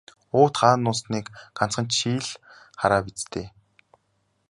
Уут 0.37 0.53
хаана 0.59 0.81
нуусныг 0.83 1.25
ганцхан 1.57 1.85
чи 1.95 2.09
л 2.25 2.27
хараа 2.79 3.01
биз 3.05 3.21
дээ. 3.31 3.47